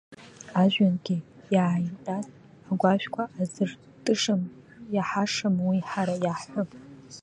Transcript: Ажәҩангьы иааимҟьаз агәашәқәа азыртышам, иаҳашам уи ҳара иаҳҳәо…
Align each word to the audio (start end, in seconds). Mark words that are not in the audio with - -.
Ажәҩангьы 0.61 1.17
иааимҟьаз 1.53 2.27
агәашәқәа 2.71 3.23
азыртышам, 3.39 4.41
иаҳашам 4.95 5.55
уи 5.67 5.79
ҳара 5.89 6.15
иаҳҳәо… 6.25 6.63